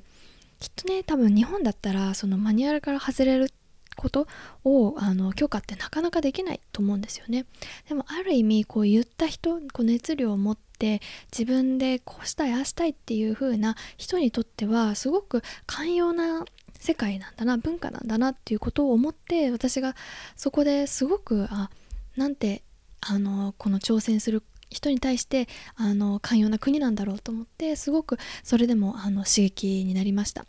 [0.58, 3.48] きっとね多分日本だったらそのマニュアルから外れるっ
[3.96, 4.26] こと
[4.64, 7.46] をあの許可ってなかなかできないと思うんですよね。
[7.88, 11.00] でもある意味こう言った人こう熱量を持って
[11.30, 16.44] 自分でこうしたいああしたいっていう風な人にとってはすごく寛容な
[16.78, 19.94] 世界なんだな文化なんだなっていうことを思って私が
[20.36, 21.70] そこですごくあ
[22.16, 22.62] なんて
[23.00, 30.46] あのこの挑戦する人に対してあの寛容な国なんだろうと思ってすごくそれでもあの刺激になりました。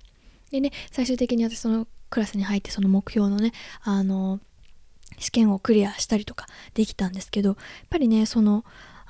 [0.50, 4.40] でね最終的に私そのクラスに入ってその目標のねあの
[5.18, 6.46] 試験をクリアしたりとか
[6.76, 7.58] できたんですけどやっ
[7.90, 8.64] ぱりねその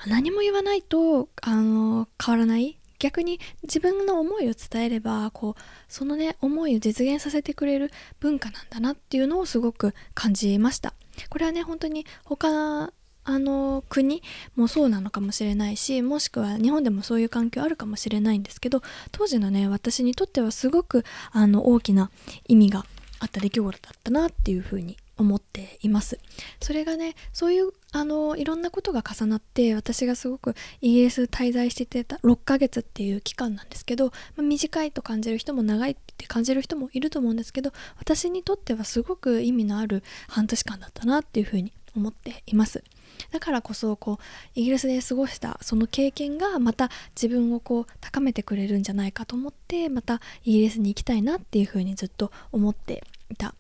[0.08, 2.80] 何も言わないとあの変わらない。
[3.00, 10.94] 逆に自分の思いを伝えればこうそのね思いを実現させてくれる文化なんだなっていうのをすごく感じました。
[11.30, 12.94] これはね本当に他
[13.26, 14.24] あの国
[14.56, 22.10] もそうなのかもしれないしもしくは日本でもそういう環境あるかもしれないんですけど当時のね私にとってはすごくあの大きな
[22.48, 22.86] 意味が
[23.24, 26.20] あった出来事だったなっていうふうに思っています。
[26.62, 42.84] それがねそういうあのいろんなことが重なって私がすごくイギリス滞在していた6ヶ月っていう期間なんですけど、まあ、短いと感じる人も長いって感じる人もいると思うんですけど私にとってはすごく意味のある半年間だったなっていうふうに思っています。
[43.32, 44.18] だからこそこう
[44.56, 53.04] イギリスで過ごしたその経験がまた自分をこう高めてくれるんじゃないかと思ってまたイギリスに行きたいなっていうふうにずっと思って
[53.38, 53.56] た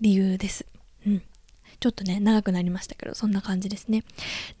[0.00, 0.66] 理由です。
[1.06, 1.22] うん、
[1.80, 4.04] ちょっとね長くなりましたけどそんな感じですね。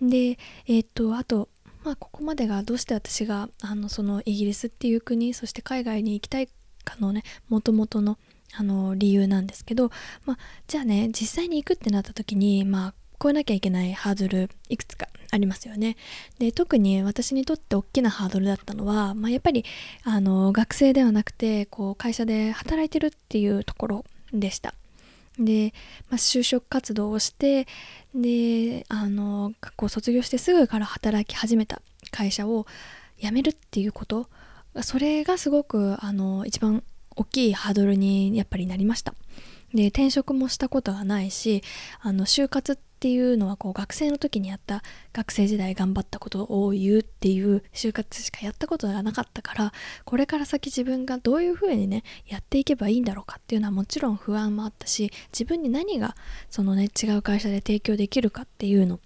[0.00, 1.48] でえっ、とあと
[1.84, 6.48] まあここまでがどうして私があのそのイギリスっていう国そして海外に行きたい
[6.84, 8.18] かのねもともとの
[8.54, 9.90] あの理由なんですけど、
[10.24, 15.96] まあ、じゃあね実際に行くってなった時にまあ超えなきゃいけないハードルいくつかありますよね。
[16.38, 19.64] で特に私にとって大きなハードルだったのは、まあ、やっぱり
[20.04, 24.74] あの学生ではなくてこう会社で働いてるっていうところでした。
[25.38, 25.72] で、
[26.10, 27.66] まあ、就職活動をして
[28.14, 32.66] であの学校卒業してすぐから働き始めた会社を
[33.20, 34.28] 辞めるっていうこと
[34.82, 36.82] それがすごくあの一番
[37.14, 39.14] 大きいハードルにやっぱりなりました。
[39.74, 41.62] で転職もしたことがないし
[42.00, 44.82] あの就活っっていうのはこう学生の時にやった
[45.12, 49.72] 学生時代頑張ったことを言うっていう就活しかやったことがなかったから
[50.04, 56.16] これから先自分がどういうふうにねやっていけばいいんだろうかっていうのはもちろん不安もあったし自分に何が
[56.50, 58.98] そのね違う会社で提供できるかっていうのっ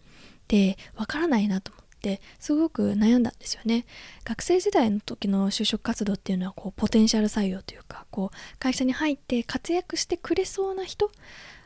[0.48, 3.84] てわからないなと思ってすごく悩んだんですよね。
[4.24, 11.10] 学生時代の時の就職活動っていうのはこうポテンシャル採用というかこう会社に入って活躍してくれそうな人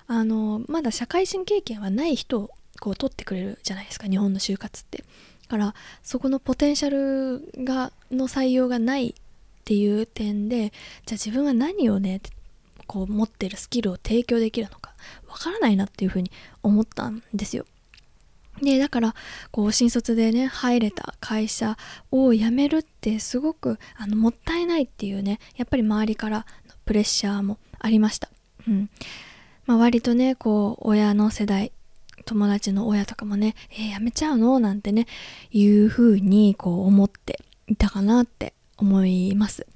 [0.07, 4.99] あのまだ社会人経験はない人をこう取ってくれるじゃないですか日本の就活って。
[4.99, 5.05] だ
[5.51, 9.15] からそこのポテンシャルがの採用がないっ
[9.65, 12.21] ていう点でじゃあ自分は何をね
[12.87, 14.95] こう持ってるスキルを提供できるのか
[15.29, 16.31] わからないなっていうふうに
[16.63, 17.65] 思ったんですよ。
[18.63, 19.15] でだから
[19.51, 21.77] こう新卒でね入れた会社
[22.11, 26.45] を辞めるってすごくあのもったいないっていうねやっぱり周りからの
[26.87, 28.31] プレッシャーもありました、
[28.67, 28.91] うん。
[29.67, 31.73] まあ、割とねこう親の世代
[32.25, 35.07] 友達の親とかもね「えー、やめちゃうの?」なんてね
[35.51, 39.67] いうふうにこう思っていたかなって思います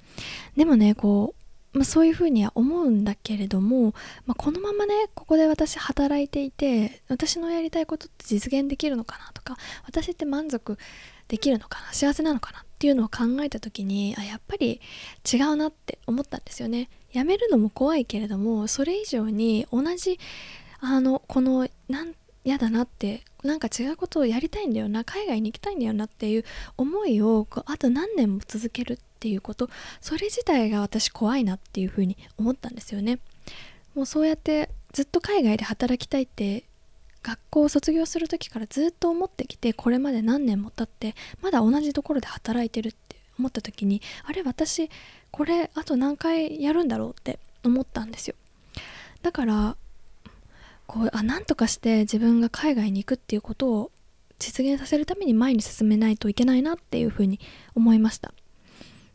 [0.57, 1.35] でもねこ
[1.75, 3.95] う、まあ、そういうふうには思うんだけれども、
[4.27, 10.79] まあ、このままねここで私働いていて私のやりたいことって実現できるのかなとか私って満足
[11.29, 14.81] できるのかな幸せなのかなっていうのを考えた時にあやっぱり
[15.31, 20.19] 違うなって思ったんですよねやめるのも怖いけれどもそれ以上に同じ
[20.81, 26.45] あのこのなん嫌だなってなんか違うことをやりたいんだよな海外に行きたいんだよなっていう
[26.77, 29.69] 思いをあと何年も続けるっていうこと
[30.01, 33.19] それ自体が私怖いなっていうふうに思ったんですよね。
[33.95, 36.65] もうそうやってずっと海外で働きたいって
[37.23, 43.10] 学校を卒業する時からずっと思ってきてこれまで何年も経ってまだ同じところで働いてるって
[43.41, 44.91] 思った時にあれ私
[45.31, 48.37] これあと何回やるんだろうって思ったんですよ。
[49.23, 49.77] だから
[50.87, 53.91] こうあなんとかして自分が海外に行くっていうことを
[54.39, 57.39] 実現させるために前に進めないといけないなっていうふうに
[57.75, 58.33] 思いました。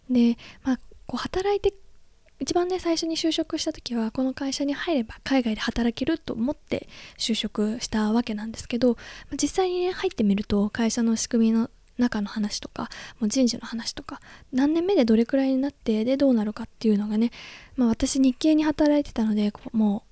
[0.10, 1.74] でまあこう働いて
[2.40, 8.98] 一番ね最初に就職した時はこの会社に入れば海外で働けると思って就職したわけなんですけど
[9.32, 14.19] 実際にね入ってみると会社の仕組みの中の話とかもう人事の話とか
[14.51, 17.31] 何年目でどれくらいになってでどうなるかっていうのがね、
[17.75, 20.03] まあ、私日系に働いてたのでも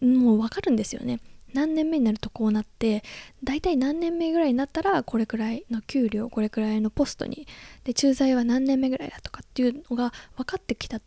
[0.00, 1.20] うもうわかるんですよね。
[1.54, 3.04] 何年目になるとこうなって
[3.44, 7.46] 大体何年目ぐらいになったらこれくらいの給料これくらいのポストに
[7.84, 11.00] で駐在は何年目ぐらいだとかっていうのが分かってきた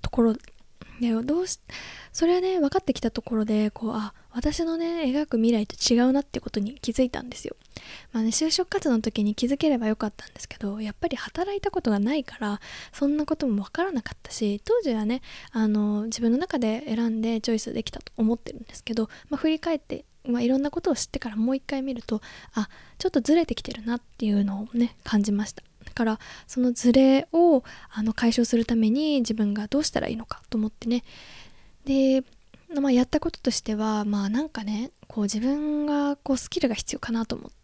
[0.00, 0.34] ところ
[1.00, 1.60] でどうし
[2.12, 7.56] それはね分かってきたところでこうあ私のね描く未来と違うなってことに気づいたんですよ。
[8.12, 12.60] まあね就職活動の時に気づければよかったんですけどやっぱり働いたことがないから
[12.92, 22.22] そんなことも分からなかったし当時はねあの自分の中で選んでチョイスできたと思ってるんですけど、まあ、振り返ってまあ、いろんなことを知ってからもう一回見ると
[22.54, 25.62] あちょっとずれてきてるなっていうのをね感じました。
[25.84, 31.04] だからそのズレをあの解消するために自分がどうしたらいいのかと思ってね。
[31.84, 32.24] で、
[32.80, 37.63] まあ、やったこととしてはまあなんかねこう自分がこうスキルが必要かなと思って。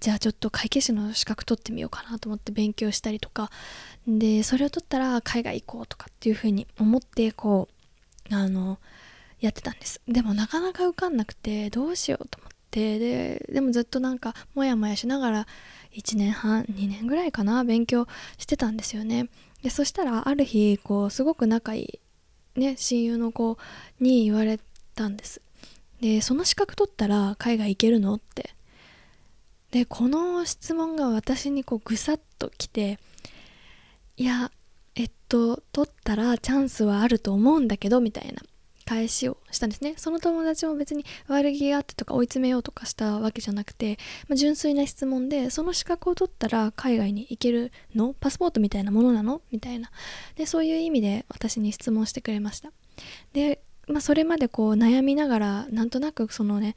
[0.00, 3.50] じゃあちょっと会計士の資格取ってみようかなと思って勉強したりとか。
[4.06, 7.68] でそれを取ったら海外行こうとかっていうふうに思ってこ
[8.30, 8.78] うあの
[9.40, 10.00] やってたんです。
[10.08, 12.98] でもなかなか受かんなくてどうしようと思って。
[12.98, 15.46] ででもずっとなんかモヤモヤしながら
[15.92, 19.28] 1年半2年ぐらいかな勉強してたんですよね。
[19.62, 22.00] でそしたらある日こうすごく仲い
[22.56, 23.58] いね親友の子
[24.00, 24.58] に言われ
[24.94, 25.40] たんです。
[26.00, 28.54] でその資格取ったら海外行けるのって
[29.74, 33.00] でこの質問が私にこうぐさっときて
[34.16, 34.52] いや
[34.94, 38.40] えっと取ったらチャンスはあると思うんだけどみたいな
[38.84, 39.94] 返しをしたんですね。
[39.96, 43.98] その友達も別に悪気があってとか追い詰めようとかしたわけじゃなくて、
[44.28, 48.14] まあ、純粋な質問でその資格を取ったら海外に行けるの？
[48.14, 49.42] パスポートみたいなものなの？
[49.50, 49.90] みたいな。
[50.36, 52.70] でそういう意味で私に質問してくれました。
[53.32, 56.76] で、まあ、それまでこう悩みながらなんとなくそのね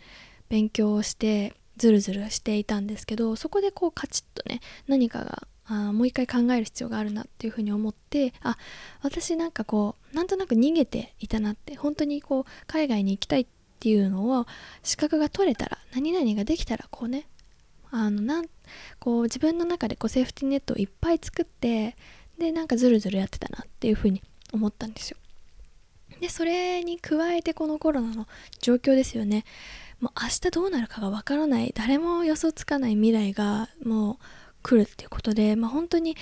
[0.50, 8.58] 勉強をしてズルズルしていたんですけどそこでこうカチッとね何かがあもう一回考える必要があるなっていうふうに思ってあ
[9.02, 13.48] 私なんかこうなんとなく逃げていたなって本当にこう海外に行きたいっ
[13.80, 14.46] ていうのを
[14.84, 17.28] 資格が取れたら何々ができたらこうね
[17.92, 18.46] あのなん
[19.00, 21.96] こう自分の中でこうセーフティーネットをいっぱい作って
[22.38, 24.22] でなんかずるずるやってたなっていうふうに
[24.54, 25.18] 思ったんですよ。
[26.20, 28.28] でそれに加えてこのコロナの
[28.60, 29.46] 状況ですよね。
[30.00, 34.18] もう明日どうなるかがわからない誰も予想つかない未来がもう
[34.64, 36.16] 来るっていうことで、まあ、本当に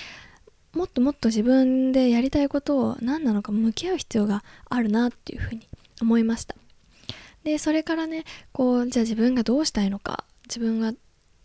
[0.74, 5.68] もっともっと自分でやりたいことを何なのか向き合う必要があるなっていうふうに
[6.02, 6.56] 思いました。
[7.44, 10.94] でそれからねこうじゃあ自分がどうしたいのか自分が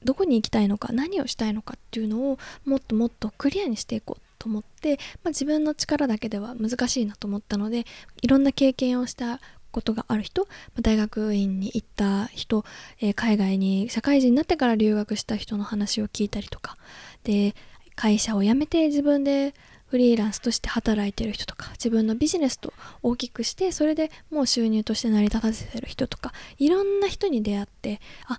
[0.02, 7.84] どこに行きたいのか何をしたいのかっていうのをもっともっとクリアにしていこうと思って、まあ、自分の力だけでは難しいなと思ったので
[8.22, 9.40] いろんな経験をした
[9.70, 10.46] ことがある人
[10.80, 12.64] 大学院に行った人、
[13.00, 16.76] え、海外に社会人になってから留学した人の話を聞いたりとか
[17.24, 17.54] で
[17.94, 19.54] 会社を辞めて自分で
[19.90, 28.38] フリーランスとして働いてる人とか自分のビジネスと大きくしてそれでもう収入として成り立たせてる人とかいろんな人に出会ってあ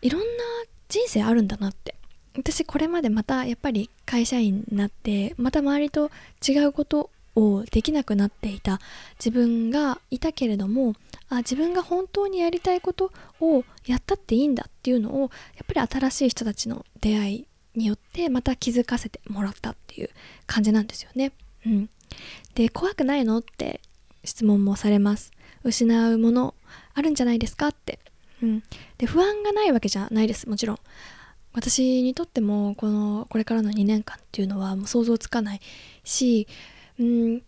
[0.00, 0.26] いろんな
[0.88, 1.94] 人生あるんだなって。
[2.36, 6.10] 私これまでまたやっぱり会社員になってまた周りと
[6.46, 8.80] 違うことをできなくなっていた
[9.18, 10.94] 自分がいたけれども
[11.28, 15.30] あ自分が本当にやりたいことをやったっていいんだっていうのをやっ
[15.74, 20.10] ぱり新しい人たちの出会いによってまた気づかせてもらったっていう
[20.46, 21.32] 感じなんですよね。
[21.66, 21.90] うん、
[22.54, 23.80] で怖くないのって
[24.24, 25.32] 質問もされます。
[25.64, 26.54] 失うもの
[26.94, 27.98] あるんじゃないですかって。
[28.42, 28.62] うん、
[28.98, 30.78] で不安がないわけじゃないですもちろん。
[31.52, 35.60] 私にとってもこのこれからの2年間っていうのはもう想像つかない
[36.02, 36.48] し
[36.98, 37.42] うん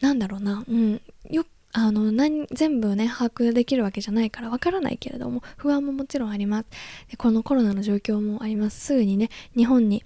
[0.00, 1.00] なんだろうな、うん、
[1.30, 6.66] よあの何全部ね把握できるわけじゃないからわからないけれども不安ももちろんあります。
[7.10, 8.80] でこのコロナの状況もあります。
[8.80, 10.02] すぐにね日本に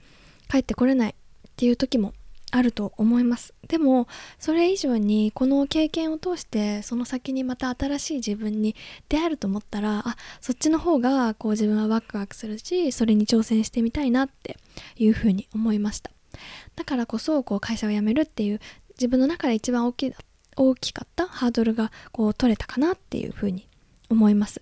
[0.51, 1.15] 帰ってこれないっ
[1.57, 2.13] ていう時も
[2.51, 3.55] あると思います。
[3.69, 4.09] でも
[4.41, 8.75] それ以上にこの経験を通してその先にまた新しい自分に
[9.09, 14.57] 出会えると思ったらあそっちの方がこう自分はワクワクするしそれに挑戦してみたいなって
[14.97, 16.11] いうふうに思いました。
[16.77, 18.61] だからこそこう会社を辞めるっていう
[18.93, 20.13] 自分の中で一番大き
[20.57, 23.69] 大きかったハードルがこう取れたかなっていうふうに
[24.09, 24.61] 思います。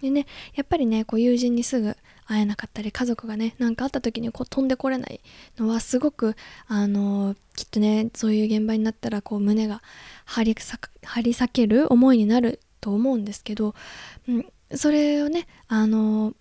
[0.00, 1.94] でねやっぱりねこう友人にすぐ
[2.26, 5.20] 会えなかったり家族がね何かあった時にこう飛んでこれない
[5.58, 6.36] のはすごく
[6.68, 9.82] あのきっとねそういう現場になったらこう胸が
[10.24, 13.74] 張り裂ける思いになると思うんですけど、
[14.28, 16.34] うん、それをねあの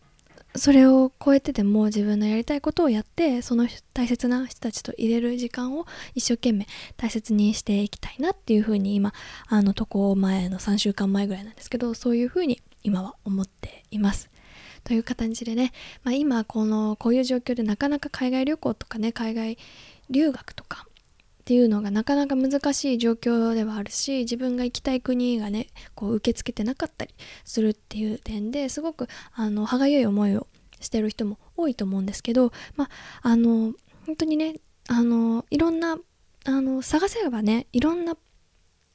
[0.55, 5.85] それを超えてでも自分のやりたいことをやってその大切な人たちと入れる時間を
[6.15, 6.65] 一生懸命
[6.97, 9.13] 大切にしていきたいなっていうふうに今
[9.47, 14.29] あの渡航前の3週間前ぐらいなんですけどそういうふうに今は思っています。
[14.83, 15.73] という形でね、
[16.03, 19.57] まあ、今このこういう状況でなかなか海外旅行とかね海外
[20.09, 20.87] 留学とか
[21.49, 30.45] っていうのがなかなか難しい状況ではあるし自分が行きたい国がねこう受け付けてなかったりするっていう点ですごくあの歯がゆい思いを
[30.79, 32.89] してる人も多いと思うんですけどまあ
[33.23, 33.73] あの
[34.05, 34.57] 本当にね
[34.89, 35.97] あのいろんな
[36.45, 38.15] あの探せばねいろんな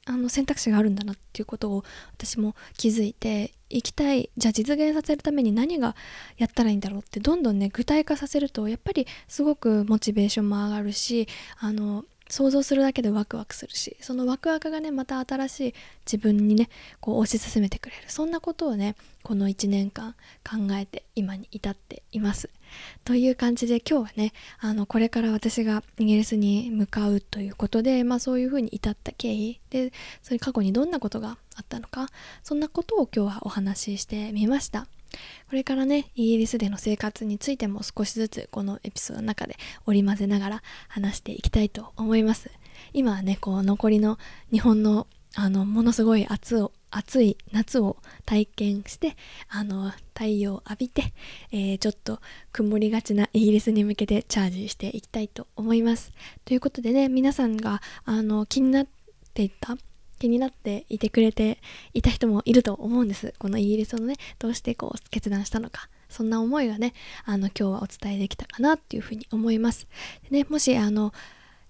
[0.05, 1.83] あの選択肢があるんだなっていうことを
[2.13, 5.93] 私も気づいて行きたいじゃあ実現させるために何が
[6.37, 11.27] やったらいいんだろうってどんどんね具体化させるとやっぱりすごくモチベーションも上がるし
[11.59, 15.73] あの想像するだけでワクワクするしそのワクワクがねまた新しい
[16.05, 16.69] 自分にね
[16.99, 18.03] こう推し進めてくれる。
[18.07, 22.49] そんなことをねこの1年間考えて今に至っています。
[23.03, 29.59] という感じで今日はねあのこれから私がイギリスに向かうということでまあそういうふうに至った経緯。
[29.69, 32.09] でそれ過去にどんなことがあったのか。
[32.43, 34.87] そんなことを今日はお話ししてみました。
[35.49, 42.49] これからね、イギリスでの生活についても少しずつこのエピソードの中で織り交ぜながら話していきたいと思います。
[42.93, 44.17] 今はね、こう残りの
[44.51, 45.07] 日本の
[45.37, 49.17] あのものすごい暑を暑い夏を体験して
[49.49, 51.13] あの太陽を浴びて、
[51.51, 52.21] えー、ちょっと
[52.53, 56.13] 曇りがちなイギリスに向けてチャージしていきたいと思います。
[56.45, 58.87] ということでね皆さんがあの気になっ
[59.33, 59.75] ていた
[60.17, 61.59] 気になっていてくれて
[61.93, 63.33] いた人もいると思うんです。
[63.37, 65.89] このイギリスのね、どうしてこう決断したのか。
[66.09, 66.93] そんな思いがね、
[67.25, 69.87] あの今日はお伝えできたかなっていうふうに思います。
[70.29, 71.13] でね、もしあの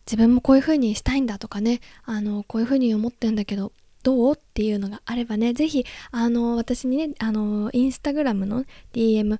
[0.06, 3.72] 自分もこういうふうにしたいんだとかね、あのこういうふうに思ってんだけど、
[4.04, 9.40] どうっていうのがあればね、ぜひ、あの、私にね、あの、インスタグラムの DM、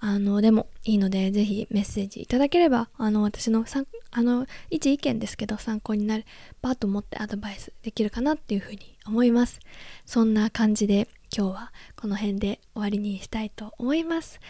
[0.00, 6.24] あの、でもいいので、ぜひメッセージいただければ、あの、私のさん、あの、一意見ですけど、参考になれ
[6.62, 9.60] ばと思ってアドバイスできるかなっていうふうに思います。
[10.06, 14.40] そんな感じで、今日はこの辺で終わりにしたいと思います。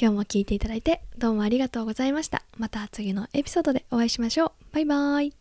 [0.00, 2.42] 今日も聞いていただいてどうもありがとうございました。
[2.56, 4.52] また次のエピソードでお会いしましょう。
[4.72, 5.39] バイバーイ。